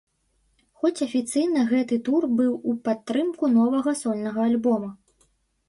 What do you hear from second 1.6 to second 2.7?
гэты тур быў